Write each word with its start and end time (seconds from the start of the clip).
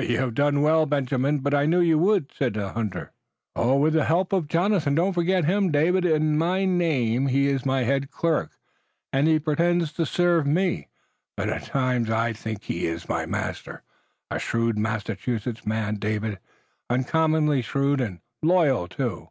"You 0.00 0.18
have 0.18 0.32
done 0.34 0.62
well, 0.62 0.86
Benjamin, 0.86 1.40
but 1.40 1.52
I 1.52 1.66
knew 1.66 1.80
you 1.80 1.98
would," 1.98 2.32
said 2.32 2.54
the 2.54 2.68
hunter. 2.72 3.10
"With 3.56 3.94
the 3.94 4.04
help 4.04 4.32
of 4.32 4.46
Jonathan. 4.46 4.94
Don't 4.94 5.12
forget 5.12 5.44
him, 5.44 5.72
David. 5.72 6.04
In 6.04 6.38
name 6.38 7.26
he 7.26 7.48
is 7.48 7.66
my 7.66 7.82
head 7.82 8.08
clerk, 8.08 8.52
and 9.12 9.26
he 9.26 9.40
pretends 9.40 9.92
to 9.94 10.06
serve 10.06 10.46
me, 10.46 10.86
but 11.36 11.48
at 11.48 11.64
times 11.64 12.10
I 12.10 12.32
think 12.32 12.62
he 12.62 12.86
is 12.86 13.08
my 13.08 13.26
master. 13.26 13.82
A 14.30 14.38
shrewd 14.38 14.78
Massachusetts 14.78 15.66
man, 15.66 15.96
David, 15.96 16.38
uncommonly 16.88 17.60
shrewd, 17.60 18.00
and 18.00 18.20
loyal 18.40 18.86
too." 18.86 19.30